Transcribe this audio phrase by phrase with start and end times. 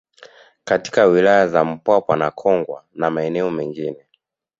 [0.63, 4.05] Katika wilaya za Mpwapwa na Kongwa na maeneo mengine